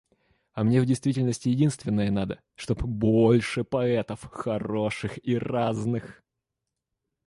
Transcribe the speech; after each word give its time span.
А 0.53 0.63
мне 0.63 0.81
в 0.81 0.87
действительности 0.87 1.49
единственное 1.49 2.09
надо— 2.09 2.41
чтоб 2.55 2.81
больше 2.81 3.63
поэтов 3.63 4.23
хороших 4.31 5.23
и 5.23 5.37
разных. 5.37 6.23